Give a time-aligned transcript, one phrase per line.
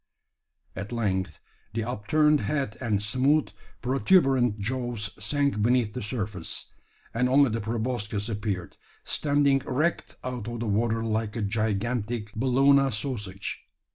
[0.75, 1.37] At length
[1.75, 3.49] the upturned head and smooth
[3.83, 6.71] protuberant jaws sank beneath the surface;
[7.13, 12.89] and only the proboscis appeared, standing erect out of the water like a gigantic Bologna
[12.89, 13.61] sausage.